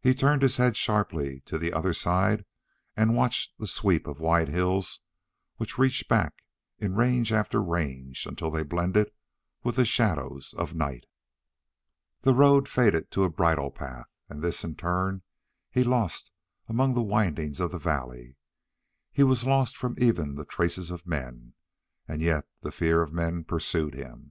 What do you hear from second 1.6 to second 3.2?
other side and